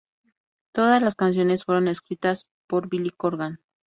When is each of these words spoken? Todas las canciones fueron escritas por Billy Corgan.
Todas 0.71 0.99
las 1.03 1.13
canciones 1.13 1.63
fueron 1.63 1.87
escritas 1.87 2.47
por 2.65 2.89
Billy 2.89 3.11
Corgan. 3.11 3.59